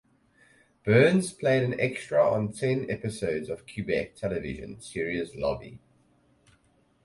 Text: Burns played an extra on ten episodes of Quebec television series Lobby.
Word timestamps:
Burns 0.83 1.31
played 1.31 1.61
an 1.61 1.79
extra 1.79 2.27
on 2.27 2.53
ten 2.53 2.89
episodes 2.89 3.49
of 3.49 3.67
Quebec 3.71 4.15
television 4.15 4.81
series 4.81 5.35
Lobby. 5.35 5.77